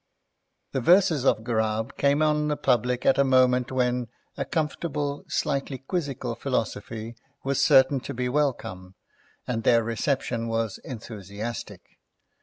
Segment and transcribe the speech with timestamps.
[0.71, 5.77] The verses of Ghurab came on the public at a moment when a comfortable, slightly
[5.77, 8.95] quizzical philosophy was certain to be welcome,
[9.45, 11.81] and their reception was enthusiastic.